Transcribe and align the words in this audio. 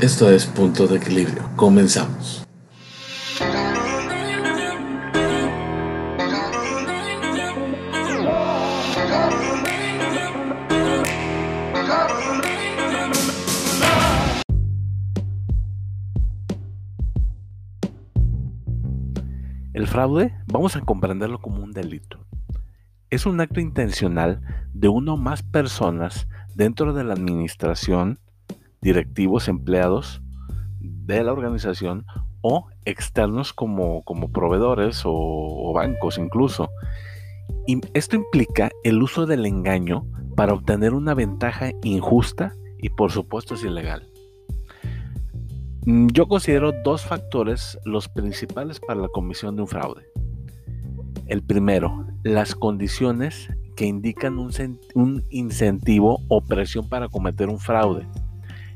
Esto 0.00 0.30
es 0.30 0.46
Punto 0.46 0.86
de 0.86 0.98
Equilibrio. 0.98 1.50
Comenzamos. 1.56 2.46
El 19.72 19.88
fraude 19.88 20.32
vamos 20.46 20.76
a 20.76 20.80
comprenderlo 20.82 21.40
como 21.40 21.64
un 21.64 21.72
delito. 21.72 22.24
Es 23.10 23.26
un 23.26 23.40
acto 23.40 23.58
intencional 23.58 24.42
de 24.72 24.86
uno 24.86 25.14
o 25.14 25.16
más 25.16 25.42
personas 25.42 26.28
dentro 26.54 26.92
de 26.92 27.02
la 27.02 27.14
administración, 27.14 28.20
directivos, 28.80 29.48
empleados 29.48 30.22
de 30.80 31.22
la 31.24 31.32
organización 31.32 32.04
o 32.40 32.68
externos 32.84 33.52
como, 33.52 34.02
como 34.02 34.30
proveedores 34.30 35.02
o, 35.04 35.72
bancos 35.74 36.18
incluso. 36.18 36.70
Y 37.66 37.80
esto 37.94 38.16
implica 38.16 38.70
el 38.84 39.02
uso 39.02 39.26
del 39.26 39.46
engaño 39.46 40.06
para 40.36 40.52
obtener 40.52 40.94
una 40.94 41.14
ventaja 41.14 41.70
injusta 41.82 42.54
y 42.78 42.90
por 42.90 43.10
supuesto 43.10 43.54
es 43.54 43.64
ilegal. 43.64 44.08
Yo 45.84 46.28
considero 46.28 46.72
dos 46.84 47.04
factores 47.04 47.78
los 47.84 48.08
principales 48.08 48.78
para 48.78 49.00
la 49.00 49.08
comisión 49.08 49.56
de 49.56 49.62
un 49.62 49.68
fraude. 49.68 50.06
El 51.26 51.42
primero, 51.42 52.06
las 52.22 52.54
condiciones 52.54 53.48
que 53.74 53.86
indican 53.86 54.38
un, 54.38 54.50
un 54.94 55.24
incentivo 55.30 56.20
o 56.28 56.40
presión 56.42 56.88
para 56.88 57.08
cometer 57.08 57.48
un 57.48 57.58
fraude. 57.58 58.06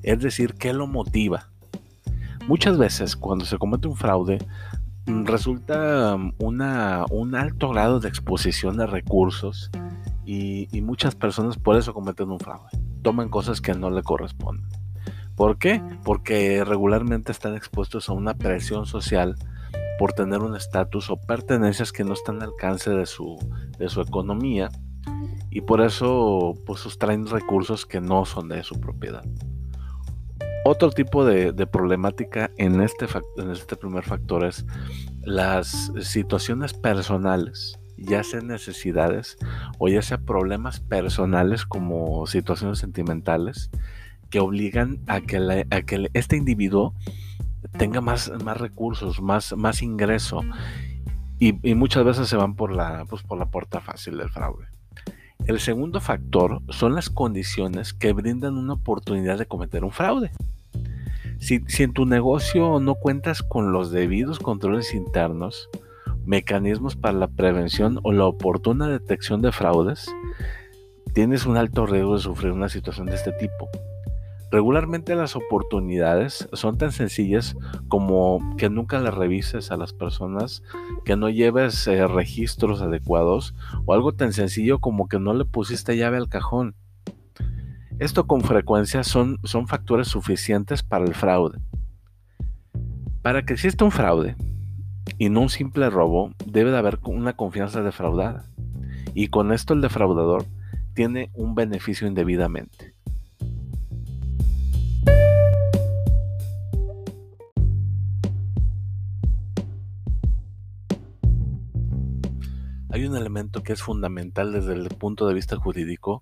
Es 0.02 0.20
decir, 0.20 0.54
¿qué 0.54 0.72
lo 0.72 0.86
motiva? 0.86 1.48
Muchas 2.48 2.76
veces 2.76 3.14
cuando 3.16 3.44
se 3.44 3.58
comete 3.58 3.86
un 3.86 3.96
fraude 3.96 4.38
mm, 5.06 5.26
resulta 5.26 6.16
mm, 6.16 6.34
un 6.38 7.34
alto 7.34 7.68
grado 7.70 8.00
de 8.00 8.08
exposición 8.08 8.76
de 8.76 8.86
recursos 8.86 9.70
y, 10.24 10.68
muchas 10.82 11.14
personas 11.14 11.56
por 11.56 11.76
eso 11.76 11.94
cometen 11.94 12.30
un 12.30 12.40
fraude. 12.40 12.70
Toman 13.02 13.28
cosas 13.28 13.60
que 13.60 13.74
no 13.74 13.90
le 13.90 14.02
corresponden. 14.02 14.66
¿Por 15.36 15.58
qué? 15.58 15.82
Porque 16.04 16.64
regularmente 16.64 17.32
están 17.32 17.54
expuestos 17.54 18.08
a 18.08 18.12
una 18.12 18.34
presión 18.34 18.86
social 18.86 19.36
por 19.98 20.12
tener 20.12 20.40
un 20.40 20.56
estatus 20.56 21.10
o 21.10 21.16
pertenencias 21.16 21.92
que 21.92 22.04
no 22.04 22.12
están 22.12 22.36
al 22.36 22.50
alcance 22.50 22.90
de 22.90 23.06
su, 23.06 23.38
de 23.78 23.88
su 23.88 24.00
economía 24.00 24.68
y 25.50 25.60
por 25.60 25.80
eso 25.80 26.54
pues 26.66 26.80
sustraen 26.80 27.26
recursos 27.26 27.86
que 27.86 28.00
no 28.00 28.24
son 28.24 28.48
de 28.48 28.62
su 28.62 28.80
propiedad. 28.80 29.24
Otro 30.64 30.90
tipo 30.90 31.24
de, 31.24 31.52
problemática 31.66 32.52
en 32.56 32.80
este, 32.80 33.06
en 33.36 33.50
este 33.50 33.76
primer 33.76 34.04
factor 34.04 34.44
es 34.44 34.64
las 35.22 35.90
situaciones 36.00 36.72
personales, 36.72 37.80
ya 37.96 38.22
sean 38.22 38.46
necesidades 38.46 39.36
o 39.78 39.88
ya 39.88 40.02
sea 40.02 40.18
problemas 40.18 40.78
personales 40.78 41.64
como 41.64 42.26
situaciones 42.26 42.78
sentimentales 42.78 43.70
que 44.30 44.38
obligan 44.38 45.00
a 45.08 45.20
que, 45.20 45.66
a 45.68 45.82
que 45.82 46.08
este 46.14 46.36
individuo 46.36 46.94
tenga 47.76 48.00
más, 48.00 48.30
más 48.44 48.56
recursos, 48.56 49.20
más, 49.20 49.56
más 49.56 49.82
ingreso. 49.82 50.42
Y, 51.40 51.58
y 51.68 51.74
muchas 51.74 52.04
veces 52.04 52.28
se 52.28 52.36
van 52.36 52.54
por 52.54 52.70
la, 52.70 53.04
pues, 53.10 53.22
por 53.22 53.36
la 53.36 53.46
puerta 53.46 53.80
fácil 53.80 54.16
del 54.16 54.30
fraude. 54.30 54.66
El 55.46 55.58
segundo 55.58 56.00
factor 56.00 56.62
son 56.68 56.94
las 56.94 57.10
condiciones 57.10 57.92
que 57.92 58.12
brindan 58.12 58.56
una 58.56 58.74
oportunidad 58.74 59.38
de 59.38 59.46
cometer 59.46 59.84
un 59.84 59.90
fraude. 59.90 60.30
Si, 61.42 61.60
en 61.82 61.92
tu 61.92 62.06
negocio 62.06 62.78
no 62.78 62.94
cuentas 62.94 63.42
con 63.42 63.72
los 63.72 63.90
debidos 63.90 64.38
controles 64.38 64.94
internos, 64.94 65.68
mecanismos 66.24 66.94
para 66.94 67.18
la 67.18 67.26
prevención 67.26 67.98
o 68.04 68.12
la 68.12 68.26
oportuna 68.26 68.86
detección 68.86 69.42
de 69.42 69.50
fraudes, 69.50 70.06
tienes 71.14 71.44
un 71.44 71.56
alto 71.56 71.84
riesgo 71.84 72.14
de 72.14 72.22
sufrir 72.22 72.52
una 72.52 72.68
situación 72.68 73.08
de 73.08 73.16
este 73.16 73.32
tipo. 73.32 73.68
Regularmente 74.52 75.16
las 75.16 75.34
oportunidades 75.34 76.48
son 76.52 76.78
tan 76.78 76.92
sencillas 76.92 77.56
como 77.88 78.54
que 78.56 78.70
nunca 78.70 79.00
las 79.00 79.14
revises 79.14 79.72
a 79.72 79.76
las 79.76 79.92
personas, 79.92 80.62
que 81.04 81.16
no 81.16 81.28
lleves 81.28 81.88
eh, 81.88 82.06
registros 82.06 82.82
adecuados 82.82 83.56
o 83.84 83.94
algo 83.94 84.12
tan 84.12 84.32
sencillo 84.32 84.78
como 84.78 85.08
que 85.08 85.18
no 85.18 85.34
le 85.34 85.44
pusiste 85.44 85.96
llave 85.96 86.18
al 86.18 86.28
cajón. 86.28 86.76
Esto 87.98 88.26
con 88.26 88.40
frecuencia 88.40 89.04
son, 89.04 89.38
son 89.44 89.68
factores 89.68 90.08
suficientes 90.08 90.82
para 90.82 91.04
el 91.04 91.14
fraude. 91.14 91.58
Para 93.22 93.44
que 93.44 93.52
exista 93.52 93.84
un 93.84 93.92
fraude 93.92 94.36
y 95.18 95.28
no 95.28 95.42
un 95.42 95.48
simple 95.48 95.88
robo, 95.90 96.32
debe 96.46 96.70
de 96.70 96.78
haber 96.78 96.98
una 97.04 97.34
confianza 97.34 97.82
defraudada. 97.82 98.44
Y 99.14 99.28
con 99.28 99.52
esto 99.52 99.74
el 99.74 99.80
defraudador 99.80 100.46
tiene 100.94 101.30
un 101.34 101.54
beneficio 101.54 102.06
indebidamente. 102.08 102.94
Hay 112.92 113.06
un 113.06 113.16
elemento 113.16 113.62
que 113.62 113.72
es 113.72 113.82
fundamental 113.82 114.52
desde 114.52 114.74
el 114.74 114.88
punto 114.88 115.26
de 115.26 115.32
vista 115.32 115.56
jurídico, 115.56 116.20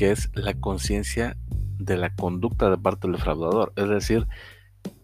que 0.00 0.12
es 0.12 0.30
la 0.32 0.54
conciencia 0.54 1.36
de 1.78 1.98
la 1.98 2.14
conducta 2.14 2.70
de 2.70 2.78
parte 2.78 3.06
del 3.06 3.16
defraudador. 3.16 3.74
Es 3.76 3.86
decir, 3.86 4.26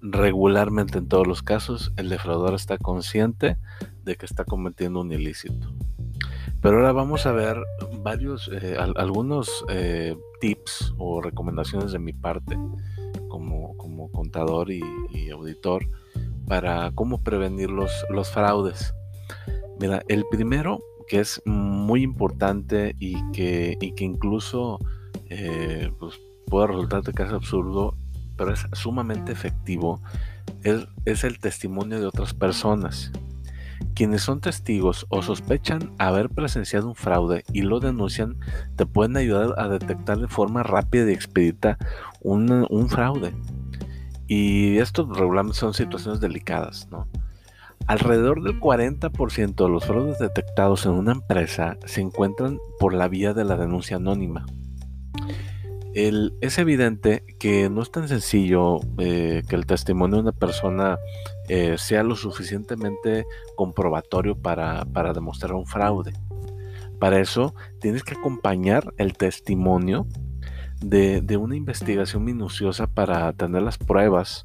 regularmente 0.00 0.96
en 0.96 1.06
todos 1.06 1.26
los 1.26 1.42
casos 1.42 1.92
el 1.98 2.08
defraudador 2.08 2.54
está 2.54 2.78
consciente 2.78 3.58
de 4.04 4.16
que 4.16 4.24
está 4.24 4.44
cometiendo 4.44 5.02
un 5.02 5.12
ilícito. 5.12 5.70
Pero 6.62 6.78
ahora 6.78 6.92
vamos 6.92 7.26
a 7.26 7.32
ver 7.32 7.58
varios, 8.02 8.50
eh, 8.62 8.76
al- 8.78 8.94
algunos 8.96 9.66
eh, 9.68 10.16
tips 10.40 10.94
o 10.96 11.20
recomendaciones 11.20 11.92
de 11.92 11.98
mi 11.98 12.14
parte 12.14 12.56
como, 13.28 13.76
como 13.76 14.10
contador 14.10 14.70
y, 14.70 14.80
y 15.10 15.28
auditor 15.28 15.86
para 16.48 16.90
cómo 16.94 17.22
prevenir 17.22 17.68
los, 17.70 17.92
los 18.08 18.30
fraudes. 18.30 18.94
Mira, 19.78 20.02
el 20.08 20.24
primero 20.30 20.80
que 21.06 21.20
es 21.20 21.42
muy 21.86 22.02
importante 22.02 22.96
y 22.98 23.14
que, 23.30 23.78
y 23.80 23.92
que 23.92 24.04
incluso 24.04 24.80
eh, 25.30 25.90
pues, 25.98 26.20
puede 26.46 26.66
resultarte 26.66 27.12
casi 27.12 27.32
absurdo, 27.32 27.96
pero 28.36 28.52
es 28.52 28.66
sumamente 28.72 29.32
efectivo, 29.32 30.02
es, 30.62 30.86
es 31.04 31.24
el 31.24 31.38
testimonio 31.38 32.00
de 32.00 32.06
otras 32.06 32.34
personas. 32.34 33.12
Quienes 33.94 34.22
son 34.22 34.40
testigos 34.40 35.06
o 35.08 35.22
sospechan 35.22 35.92
haber 35.98 36.28
presenciado 36.28 36.88
un 36.88 36.94
fraude 36.94 37.44
y 37.52 37.62
lo 37.62 37.80
denuncian, 37.80 38.36
te 38.74 38.84
pueden 38.84 39.16
ayudar 39.16 39.54
a 39.58 39.68
detectar 39.68 40.18
de 40.18 40.28
forma 40.28 40.62
rápida 40.62 41.10
y 41.10 41.14
expedita 41.14 41.78
un, 42.20 42.66
un 42.68 42.88
fraude. 42.88 43.32
Y 44.26 44.78
esto 44.78 45.08
regularmente 45.10 45.58
son 45.58 45.72
situaciones 45.72 46.20
delicadas, 46.20 46.88
¿no? 46.90 47.06
Alrededor 47.86 48.42
del 48.42 48.58
40% 48.58 49.54
de 49.64 49.70
los 49.70 49.84
fraudes 49.84 50.18
detectados 50.18 50.86
en 50.86 50.92
una 50.92 51.12
empresa 51.12 51.76
se 51.84 52.00
encuentran 52.00 52.58
por 52.80 52.92
la 52.92 53.06
vía 53.08 53.32
de 53.32 53.44
la 53.44 53.56
denuncia 53.56 53.96
anónima. 53.96 54.44
El- 55.94 56.34
es 56.40 56.58
evidente 56.58 57.24
que 57.38 57.70
no 57.70 57.80
es 57.82 57.90
tan 57.90 58.08
sencillo 58.08 58.80
eh, 58.98 59.42
que 59.48 59.54
el 59.56 59.66
testimonio 59.66 60.16
de 60.16 60.22
una 60.22 60.32
persona 60.32 60.98
eh, 61.48 61.76
sea 61.78 62.02
lo 62.02 62.16
suficientemente 62.16 63.24
comprobatorio 63.54 64.36
para, 64.36 64.84
para 64.84 65.12
demostrar 65.12 65.54
un 65.54 65.64
fraude. 65.66 66.12
Para 66.98 67.20
eso 67.20 67.54
tienes 67.80 68.02
que 68.02 68.14
acompañar 68.14 68.92
el 68.98 69.16
testimonio 69.16 70.06
de, 70.80 71.20
de 71.20 71.36
una 71.36 71.56
investigación 71.56 72.24
minuciosa 72.24 72.86
para 72.86 73.32
tener 73.32 73.62
las 73.62 73.78
pruebas, 73.78 74.44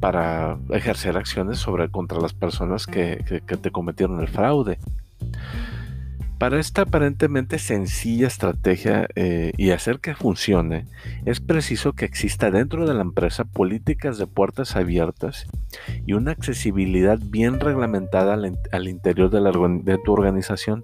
para 0.00 0.58
ejercer 0.70 1.16
acciones 1.16 1.58
sobre 1.58 1.88
contra 1.90 2.20
las 2.20 2.32
personas 2.32 2.86
que, 2.86 3.24
que- 3.46 3.56
te 3.56 3.70
cometieron 3.70 4.20
el 4.20 4.28
fraude. 4.28 4.78
Para 6.38 6.58
esta 6.58 6.82
aparentemente 6.82 7.60
sencilla 7.60 8.26
estrategia 8.26 9.06
eh, 9.14 9.52
y 9.56 9.70
hacer 9.70 10.00
que 10.00 10.16
funcione, 10.16 10.86
es 11.24 11.38
preciso 11.38 11.92
que 11.92 12.04
exista 12.04 12.50
dentro 12.50 12.84
de 12.84 12.94
la 12.94 13.02
empresa 13.02 13.44
políticas 13.44 14.18
de 14.18 14.26
puertas 14.26 14.74
abiertas 14.74 15.46
y 16.04 16.14
una 16.14 16.32
accesibilidad 16.32 17.20
bien 17.22 17.60
reglamentada 17.60 18.34
al, 18.34 18.58
al 18.72 18.88
interior 18.88 19.30
de, 19.30 19.40
la 19.40 19.52
de 19.52 19.98
tu 20.04 20.12
organización 20.12 20.82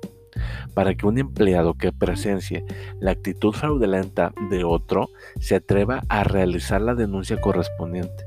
para 0.74 0.94
que 0.94 1.06
un 1.06 1.18
empleado 1.18 1.74
que 1.74 1.92
presencie 1.92 2.64
la 3.00 3.12
actitud 3.12 3.52
fraudulenta 3.52 4.32
de 4.50 4.64
otro 4.64 5.08
se 5.40 5.56
atreva 5.56 6.02
a 6.08 6.24
realizar 6.24 6.80
la 6.80 6.94
denuncia 6.94 7.40
correspondiente. 7.40 8.24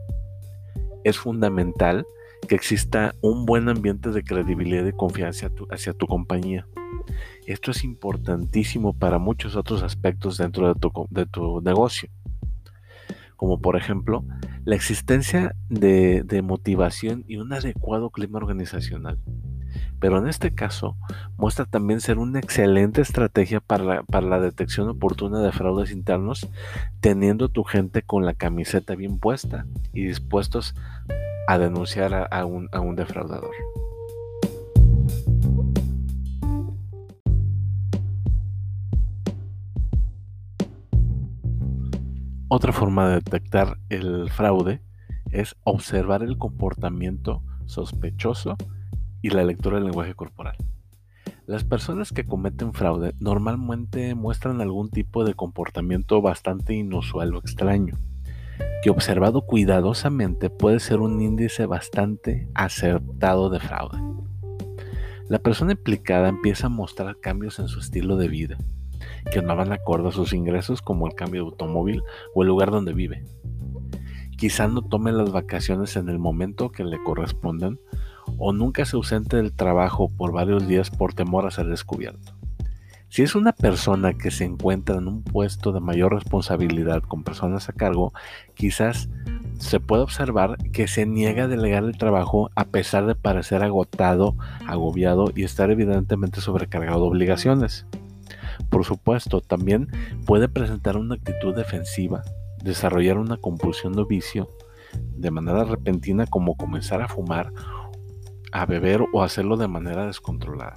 Es 1.03 1.17
fundamental 1.17 2.05
que 2.47 2.55
exista 2.55 3.13
un 3.21 3.45
buen 3.45 3.69
ambiente 3.69 4.09
de 4.09 4.23
credibilidad 4.23 4.85
y 4.85 4.91
confianza 4.91 5.49
hacia 5.69 5.93
tu, 5.93 6.07
compañía. 6.07 6.67
Esto 7.45 7.71
es 7.71 7.83
importantísimo 7.83 8.93
para 8.93 9.19
muchos 9.19 9.55
otros 9.55 9.83
aspectos 9.83 10.37
dentro 10.37 10.73
de 11.09 11.25
tu 11.25 11.61
negocio. 11.61 12.09
como 13.35 13.59
por 13.59 13.75
ejemplo 13.75 14.23
la 14.63 14.75
existencia 14.75 15.55
de, 15.69 16.41
motivación 16.43 17.23
y 17.27 17.37
un 17.37 17.53
adecuado 17.53 18.11
clima 18.11 18.37
organizacional. 18.37 19.17
Pero 19.99 20.17
en 20.17 20.27
este 20.27 20.53
caso 20.53 20.97
muestra 21.37 21.65
también 21.65 22.01
ser 22.01 22.17
una 22.17 22.39
excelente 22.39 23.01
estrategia 23.01 23.59
para 23.59 24.03
la, 24.07 24.39
detección 24.39 24.89
oportuna 24.89 25.41
de 25.41 25.51
fraudes 25.51 25.91
internos, 25.91 26.47
teniendo 26.99 27.49
tu 27.49 27.63
gente 27.63 28.01
con 28.01 28.25
la 28.25 28.33
camiseta 28.33 28.95
bien 28.95 29.19
puesta 29.19 29.65
y 29.93 30.05
dispuestos 30.05 30.75
a 31.47 31.57
denunciar 31.57 32.29
a 32.31 32.45
un 32.45 32.95
defraudador. 32.95 33.51
Otra 42.53 42.73
forma 42.73 43.07
de 43.07 43.15
detectar 43.15 43.77
el 43.87 44.29
fraude 44.29 44.81
es 45.31 45.55
observar 45.63 46.21
el 46.21 46.37
comportamiento 46.37 47.41
sospechoso 47.65 48.57
y 49.21 49.29
la 49.29 49.43
lectura 49.43 49.77
del 49.77 49.85
lenguaje 49.85 50.15
corporal. 50.15 50.55
Las 51.45 51.63
personas 51.63 52.11
que 52.11 52.25
cometen 52.25 52.73
fraude 52.73 53.13
normalmente 53.19 54.15
muestran 54.15 54.61
algún 54.61 54.89
tipo 54.89 55.25
de 55.25 55.33
comportamiento 55.33 56.21
bastante 56.21 56.73
inusual 56.73 57.35
o 57.35 57.39
extraño, 57.39 57.95
que 58.83 58.89
observado 58.89 59.41
cuidadosamente 59.45 60.49
puede 60.49 60.79
ser 60.79 60.99
un 60.99 61.19
índice 61.21 61.65
bastante 61.65 62.47
acertado 62.53 63.49
de 63.49 63.59
fraude. 63.59 63.99
La 65.27 65.39
persona 65.39 65.73
implicada 65.73 66.29
empieza 66.29 66.67
a 66.67 66.69
mostrar 66.69 67.19
cambios 67.19 67.59
en 67.59 67.67
su 67.67 67.79
estilo 67.79 68.17
de 68.17 68.27
vida, 68.27 68.57
que 69.31 69.41
no 69.41 69.55
van 69.55 69.71
acorde 69.71 70.09
a 70.09 70.11
sus 70.11 70.33
ingresos 70.33 70.81
como 70.81 71.07
el 71.07 71.15
cambio 71.15 71.43
de 71.43 71.49
automóvil 71.49 72.03
o 72.35 72.43
el 72.43 72.49
lugar 72.49 72.71
donde 72.71 72.93
vive. 72.93 73.23
Quizá 74.37 74.67
no 74.67 74.81
tome 74.81 75.11
las 75.11 75.31
vacaciones 75.31 75.95
en 75.95 76.09
el 76.09 76.17
momento 76.17 76.71
que 76.71 76.83
le 76.83 77.01
correspondan 77.03 77.79
o 78.37 78.53
nunca 78.53 78.85
se 78.85 78.95
ausente 78.95 79.37
del 79.37 79.53
trabajo 79.53 80.09
por 80.09 80.31
varios 80.31 80.67
días 80.67 80.89
por 80.89 81.13
temor 81.13 81.45
a 81.45 81.51
ser 81.51 81.67
descubierto. 81.67 82.33
Si 83.11 83.23
es 83.23 83.35
una 83.35 83.51
persona 83.51 84.13
que 84.13 84.31
se 84.31 84.45
encuentra 84.45 84.95
en 84.95 85.09
un 85.09 85.21
puesto 85.21 85.73
de 85.73 85.81
mayor 85.81 86.13
responsabilidad 86.13 87.01
con 87.01 87.25
personas 87.25 87.67
a 87.67 87.73
cargo, 87.73 88.13
quizás 88.53 89.09
se 89.59 89.81
puede 89.81 90.03
observar 90.03 90.55
que 90.71 90.87
se 90.87 91.05
niega 91.05 91.43
a 91.43 91.47
delegar 91.49 91.83
el 91.83 91.97
trabajo 91.97 92.49
a 92.55 92.63
pesar 92.63 93.05
de 93.07 93.15
parecer 93.15 93.63
agotado, 93.63 94.35
agobiado 94.65 95.25
y 95.35 95.43
estar 95.43 95.71
evidentemente 95.71 96.39
sobrecargado 96.39 97.01
de 97.01 97.07
obligaciones. 97.07 97.85
Por 98.69 98.85
supuesto, 98.85 99.41
también 99.41 99.89
puede 100.25 100.47
presentar 100.47 100.95
una 100.95 101.15
actitud 101.15 101.53
defensiva, 101.53 102.23
desarrollar 102.63 103.17
una 103.17 103.35
compulsión 103.35 103.91
de 103.91 104.05
vicio 104.05 104.49
de 105.17 105.31
manera 105.31 105.65
repentina 105.65 106.25
como 106.27 106.55
comenzar 106.55 107.01
a 107.01 107.07
fumar, 107.07 107.51
a 108.51 108.65
beber 108.65 109.05
o 109.13 109.23
hacerlo 109.23 109.57
de 109.57 109.67
manera 109.67 110.05
descontrolada. 110.05 110.75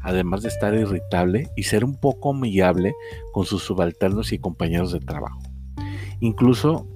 Además 0.00 0.42
de 0.42 0.48
estar 0.48 0.74
irritable 0.74 1.48
y 1.56 1.64
ser 1.64 1.84
un 1.84 2.00
poco 2.00 2.30
humillable 2.30 2.94
con 3.32 3.46
sus 3.46 3.62
subalternos 3.62 4.32
y 4.32 4.38
compañeros 4.38 4.92
de 4.92 5.00
trabajo. 5.00 5.40
Incluso 6.20 6.86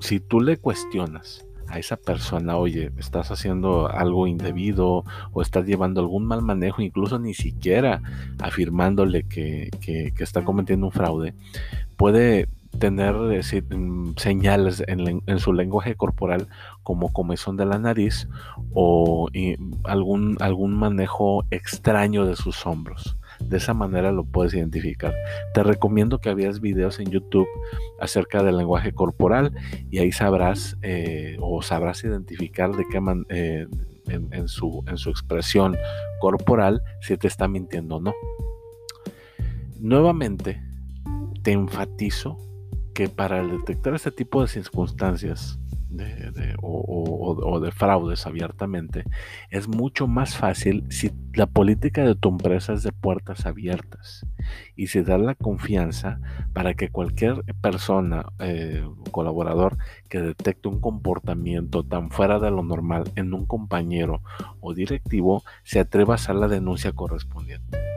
si 0.00 0.20
tú 0.20 0.40
le 0.40 0.56
cuestionas 0.56 1.46
a 1.68 1.78
esa 1.78 1.96
persona, 1.96 2.56
oye, 2.56 2.92
estás 2.98 3.30
haciendo 3.30 3.88
algo 3.88 4.26
indebido 4.26 5.04
o 5.32 5.42
estás 5.42 5.66
llevando 5.66 6.00
algún 6.00 6.26
mal 6.26 6.42
manejo, 6.42 6.82
incluso 6.82 7.18
ni 7.18 7.34
siquiera 7.34 8.02
afirmándole 8.38 9.24
que, 9.24 9.70
está 10.18 10.44
cometiendo 10.44 10.86
un 10.86 10.92
fraude, 10.92 11.34
puede 11.96 12.48
tener 12.78 13.14
mm, 13.14 14.14
señales 14.16 14.82
en, 14.86 15.22
en, 15.26 15.38
su 15.38 15.52
lenguaje 15.52 15.94
corporal 15.94 16.48
como 16.82 17.12
comezón 17.12 17.56
de 17.56 17.66
la 17.66 17.78
nariz 17.78 18.28
o 18.72 19.28
algún, 19.84 20.36
algún 20.40 20.74
manejo 20.74 21.44
extraño 21.50 22.26
de 22.26 22.36
sus 22.36 22.66
hombros. 22.66 23.16
De 23.40 23.56
esa 23.56 23.74
manera 23.74 24.12
lo 24.12 24.24
puedes 24.24 24.54
identificar. 24.54 25.12
Te 25.54 25.62
recomiendo 25.62 26.18
que 26.18 26.34
veas 26.34 26.60
videos 26.60 27.00
en 27.00 27.10
YouTube 27.10 27.48
acerca 28.00 28.42
del 28.42 28.56
lenguaje 28.56 28.92
corporal 28.92 29.52
y 29.90 29.98
ahí 29.98 30.12
sabrás 30.12 30.76
eh, 30.82 31.36
o 31.40 31.62
sabrás 31.62 32.04
identificar 32.04 32.72
de 32.76 32.84
qué 32.90 33.00
manera 33.00 33.26
eh, 33.30 33.66
en, 34.06 34.48
su, 34.48 34.84
en 34.86 34.98
su 34.98 35.10
expresión 35.10 35.76
corporal 36.20 36.82
si 37.00 37.16
te 37.16 37.26
está 37.26 37.48
mintiendo 37.48 37.96
o 37.96 38.00
no. 38.00 38.14
Nuevamente, 39.80 40.62
te 41.42 41.52
enfatizo 41.52 42.38
que 42.94 43.08
para 43.08 43.44
detectar 43.44 43.94
este 43.94 44.10
tipo 44.10 44.40
de 44.40 44.48
circunstancias 44.48 45.58
o, 46.60 47.60
de 47.60 47.70
fraudes 47.70 48.26
abiertamente, 48.26 49.04
es 49.50 49.68
mucho 49.68 50.06
más 50.06 50.36
fácil 50.36 50.84
si 50.90 51.12
la 51.34 51.46
política 51.46 52.04
de 52.04 52.14
tu 52.14 52.30
empresa 52.30 52.72
es 52.72 52.82
de 52.82 52.92
puertas 52.92 53.46
abiertas 53.46 54.26
y 54.76 54.88
si 54.88 55.02
da 55.02 55.18
la 55.18 55.34
confianza 55.34 56.20
para 56.52 56.74
que 56.74 56.88
cualquier 56.88 57.44
persona, 57.60 58.26
eh, 58.40 58.84
colaborador 59.10 59.76
que 60.08 60.20
detecte 60.20 60.68
un 60.68 60.80
comportamiento 60.80 61.84
tan 61.84 62.10
fuera 62.10 62.38
de 62.38 62.50
lo 62.50 62.62
normal 62.62 63.04
en 63.16 63.32
un 63.34 63.46
compañero 63.46 64.22
o 64.60 64.74
directivo, 64.74 65.42
se 65.62 65.80
atreva 65.80 66.14
a 66.14 66.16
hacer 66.16 66.34
la 66.36 66.48
denuncia 66.48 66.92
correspondiente. 66.92 67.93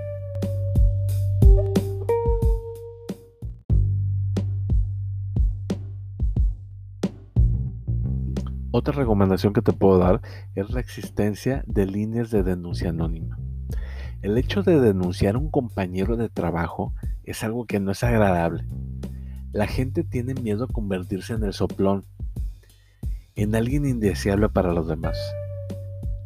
Otra 8.77 8.93
recomendación 8.93 9.53
que 9.53 9.63
te 9.63 9.73
puedo 9.73 9.97
dar 9.97 10.21
es 10.53 10.69
la 10.69 10.79
existencia 10.79 11.63
de 11.65 11.87
líneas 11.87 12.29
de 12.29 12.43
denuncia 12.43 12.91
anónima. 12.91 13.39
El 14.21 14.37
hecho 14.37 14.61
de 14.61 14.79
denunciar 14.79 15.33
a 15.33 15.39
un 15.39 15.49
compañero 15.49 16.15
de 16.15 16.29
trabajo 16.29 16.93
es 17.23 17.43
algo 17.43 17.65
que 17.65 17.79
no 17.79 17.89
es 17.89 18.03
agradable. 18.03 18.65
La 19.51 19.65
gente 19.65 20.03
tiene 20.03 20.35
miedo 20.35 20.65
a 20.65 20.67
convertirse 20.71 21.33
en 21.33 21.43
el 21.43 21.53
soplón, 21.53 22.05
en 23.35 23.55
alguien 23.55 23.83
indeseable 23.87 24.47
para 24.47 24.73
los 24.73 24.87
demás. 24.87 25.17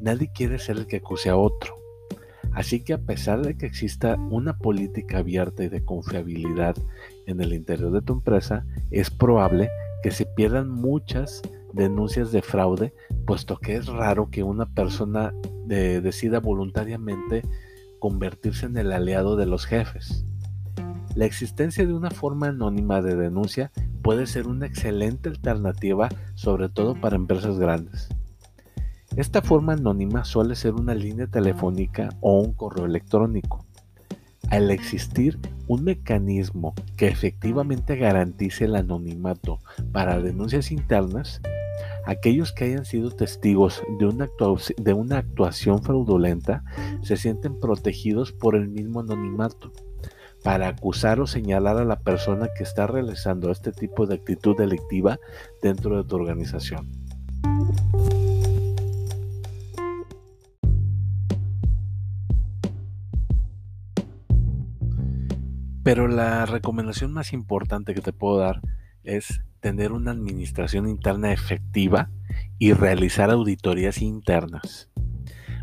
Nadie 0.01 0.29
quiere 0.35 0.59
ser 0.59 0.75
el 0.75 0.87
que 0.87 0.97
acuse 0.97 1.29
a 1.29 1.37
otro. 1.37 1.77
Así 2.51 2.81
que 2.81 2.91
a 2.91 2.97
pesar 2.97 3.45
de 3.45 3.55
que 3.55 3.65
exista 3.65 4.17
una 4.29 4.57
política 4.57 5.19
abierta 5.19 5.63
y 5.63 5.69
de 5.69 5.85
confiabilidad 5.85 6.75
en 7.27 7.39
el 7.39 7.53
interior 7.53 7.93
de 7.93 8.01
tu 8.01 8.11
empresa, 8.11 8.65
es 8.89 9.09
probable 9.09 9.69
que 10.03 10.11
se 10.11 10.25
pierdan 10.25 10.69
muchas 10.69 11.41
denuncias 11.73 12.31
de 12.31 12.41
fraude, 12.41 12.93
puesto 13.25 13.57
que 13.57 13.75
es 13.75 13.87
raro 13.87 14.29
que 14.29 14.43
una 14.43 14.65
persona 14.65 15.33
decida 15.65 16.39
voluntariamente 16.39 17.43
convertirse 17.99 18.65
en 18.65 18.77
el 18.77 18.91
aliado 18.91 19.35
de 19.35 19.45
los 19.45 19.65
jefes. 19.65 20.25
La 21.15 21.25
existencia 21.25 21.85
de 21.85 21.93
una 21.93 22.09
forma 22.09 22.47
anónima 22.47 23.01
de 23.01 23.15
denuncia 23.15 23.71
puede 24.01 24.27
ser 24.27 24.47
una 24.47 24.65
excelente 24.65 25.29
alternativa, 25.29 26.09
sobre 26.35 26.69
todo 26.69 26.99
para 26.99 27.15
empresas 27.15 27.59
grandes. 27.59 28.09
Esta 29.15 29.41
forma 29.41 29.73
anónima 29.73 30.23
suele 30.23 30.55
ser 30.55 30.73
una 30.73 30.95
línea 30.95 31.27
telefónica 31.27 32.09
o 32.21 32.39
un 32.39 32.53
correo 32.53 32.85
electrónico. 32.85 33.65
Al 34.49 34.71
existir 34.71 35.37
un 35.67 35.83
mecanismo 35.83 36.73
que 36.97 37.07
efectivamente 37.07 37.95
garantice 37.97 38.65
el 38.65 38.75
anonimato 38.75 39.59
para 39.91 40.19
denuncias 40.19 40.71
internas, 40.71 41.41
aquellos 42.05 42.51
que 42.51 42.65
hayan 42.65 42.85
sido 42.85 43.11
testigos 43.11 43.83
de 43.97 44.93
una, 44.93 45.17
actuación 45.17 45.83
fraudulenta 45.83 46.63
se 47.03 47.17
sienten 47.17 47.59
protegidos 47.59 48.31
por 48.31 48.55
el 48.55 48.69
mismo 48.69 49.01
anonimato 49.01 49.71
para 50.43 50.67
acusar 50.67 51.19
o 51.19 51.27
señalar 51.27 51.77
a 51.77 51.85
la 51.85 51.99
persona 51.99 52.49
que 52.57 52.63
está 52.63 52.87
realizando 52.87 53.51
este 53.51 53.71
tipo 53.71 54.07
de 54.07 54.15
actitud 54.15 54.57
delictiva 54.57 55.19
dentro 55.61 55.97
de 55.97 56.07
tu 56.07 56.15
organización. 56.15 56.89
Pero 65.83 66.07
la 66.07 66.45
recomendación 66.45 67.11
más 67.11 67.33
importante 67.33 67.93
que 67.93 68.01
te 68.01 68.13
puedo 68.13 68.37
dar 68.37 68.61
es 69.03 69.41
tener 69.61 69.93
una 69.93 70.11
administración 70.11 70.89
interna 70.89 71.31
efectiva 71.31 72.09
y 72.59 72.73
realizar 72.73 73.29
auditorías 73.29 74.01
internas. 74.01 74.89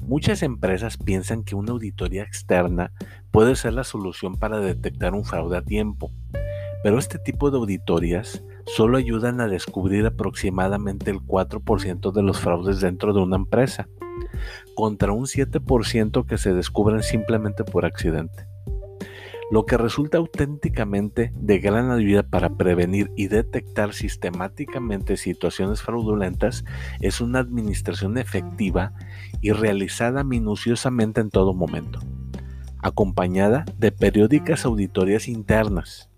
Muchas 0.00 0.42
empresas 0.42 0.96
piensan 0.96 1.44
que 1.44 1.54
una 1.54 1.72
auditoría 1.72 2.22
externa 2.22 2.92
puede 3.30 3.56
ser 3.56 3.74
la 3.74 3.84
solución 3.84 4.36
para 4.36 4.58
detectar 4.60 5.12
un 5.12 5.24
fraude 5.24 5.58
a 5.58 5.62
tiempo, 5.62 6.12
pero 6.82 6.98
este 6.98 7.18
tipo 7.18 7.50
de 7.50 7.58
auditorías 7.58 8.42
solo 8.64 8.96
ayudan 8.96 9.40
a 9.40 9.48
descubrir 9.48 10.06
aproximadamente 10.06 11.10
el 11.10 11.18
4% 11.20 12.12
de 12.12 12.22
los 12.22 12.40
fraudes 12.40 12.80
dentro 12.80 13.12
de 13.12 13.20
una 13.20 13.36
empresa, 13.36 13.88
contra 14.74 15.12
un 15.12 15.24
7% 15.24 16.24
que 16.24 16.38
se 16.38 16.54
descubren 16.54 17.02
simplemente 17.02 17.64
por 17.64 17.84
accidente. 17.84 18.46
Lo 19.50 19.64
que 19.64 19.78
resulta 19.78 20.18
auténticamente 20.18 21.32
de 21.34 21.58
gran 21.58 21.90
ayuda 21.90 22.22
para 22.22 22.50
prevenir 22.50 23.10
y 23.16 23.28
detectar 23.28 23.94
sistemáticamente 23.94 25.16
situaciones 25.16 25.82
fraudulentas 25.82 26.64
es 27.00 27.20
una 27.20 27.38
administración 27.38 28.18
efectiva 28.18 28.92
y 29.40 29.52
realizada 29.52 30.22
minuciosamente 30.22 31.20
en 31.20 31.30
todo 31.30 31.54
momento, 31.54 32.00
acompañada 32.82 33.64
de 33.78 33.90
periódicas 33.90 34.64
auditorías 34.64 35.28
internas. 35.28 36.10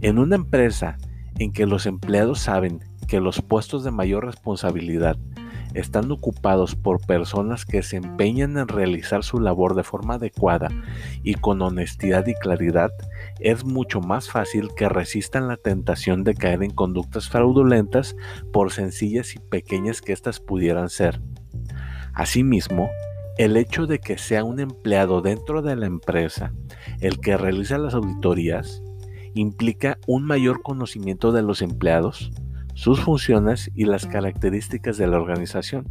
En 0.00 0.18
una 0.18 0.36
empresa 0.36 0.98
en 1.38 1.52
que 1.52 1.66
los 1.66 1.86
empleados 1.86 2.40
saben 2.40 2.80
que 3.06 3.20
los 3.20 3.42
puestos 3.42 3.84
de 3.84 3.90
mayor 3.90 4.24
responsabilidad 4.24 5.16
están 5.74 6.10
ocupados 6.10 6.74
por 6.74 7.04
personas 7.06 7.64
que 7.64 7.82
se 7.82 7.96
empeñan 7.96 8.58
en 8.58 8.68
realizar 8.68 9.24
su 9.24 9.40
labor 9.40 9.74
de 9.74 9.84
forma 9.84 10.14
adecuada 10.14 10.68
y 11.22 11.34
con 11.34 11.62
honestidad 11.62 12.26
y 12.26 12.34
claridad, 12.34 12.90
es 13.38 13.64
mucho 13.64 14.00
más 14.00 14.30
fácil 14.30 14.70
que 14.76 14.88
resistan 14.88 15.48
la 15.48 15.56
tentación 15.56 16.24
de 16.24 16.34
caer 16.34 16.62
en 16.62 16.70
conductas 16.70 17.28
fraudulentas 17.28 18.16
por 18.52 18.72
sencillas 18.72 19.34
y 19.34 19.38
pequeñas 19.38 20.00
que 20.00 20.12
éstas 20.12 20.40
pudieran 20.40 20.88
ser. 20.88 21.20
Asimismo, 22.14 22.90
el 23.38 23.56
hecho 23.56 23.86
de 23.86 24.00
que 24.00 24.18
sea 24.18 24.44
un 24.44 24.60
empleado 24.60 25.22
dentro 25.22 25.62
de 25.62 25.76
la 25.76 25.86
empresa 25.86 26.52
el 27.00 27.20
que 27.20 27.36
realiza 27.36 27.78
las 27.78 27.94
auditorías 27.94 28.82
implica 29.34 29.98
un 30.06 30.24
mayor 30.24 30.62
conocimiento 30.62 31.32
de 31.32 31.42
los 31.42 31.62
empleados, 31.62 32.32
sus 32.80 32.98
funciones 32.98 33.70
y 33.74 33.84
las 33.84 34.06
características 34.06 34.96
de 34.96 35.06
la 35.06 35.18
organización, 35.18 35.86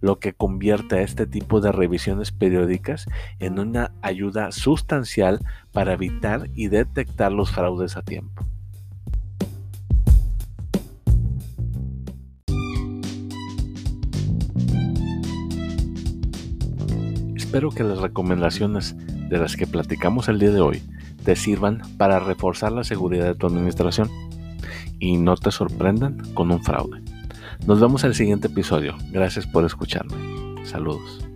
lo 0.00 0.18
que 0.18 0.32
convierte 0.32 0.96
a 0.96 1.02
este 1.02 1.28
tipo 1.28 1.60
de 1.60 1.70
revisiones 1.70 2.32
periódicas 2.32 3.06
en 3.38 3.60
una 3.60 3.92
ayuda 4.02 4.50
sustancial 4.50 5.38
para 5.70 5.92
evitar 5.92 6.50
y 6.56 6.66
detectar 6.66 7.30
los 7.30 7.52
fraudes 7.52 7.96
a 7.96 8.02
tiempo. 8.02 8.44
Espero 17.36 17.70
que 17.70 17.84
las 17.84 17.98
recomendaciones 17.98 18.96
de 19.28 19.38
las 19.38 19.54
que 19.54 19.68
platicamos 19.68 20.28
el 20.28 20.40
día 20.40 20.50
de 20.50 20.62
hoy 20.62 20.82
te 21.22 21.36
sirvan 21.36 21.80
para 21.96 22.18
reforzar 22.18 22.72
la 22.72 22.82
seguridad 22.82 23.26
de 23.26 23.36
tu 23.36 23.46
administración 23.46 24.10
y 24.98 25.16
no 25.16 25.36
te 25.36 25.50
sorprendan 25.50 26.18
con 26.34 26.50
un 26.50 26.62
fraude. 26.62 27.00
Nos 27.66 27.80
vemos 27.80 28.04
en 28.04 28.10
el 28.10 28.14
siguiente 28.14 28.48
episodio. 28.48 28.96
Gracias 29.10 29.46
por 29.46 29.64
escucharme. 29.64 30.16
Saludos. 30.64 31.27